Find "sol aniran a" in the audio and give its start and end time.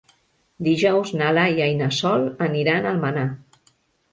1.99-2.95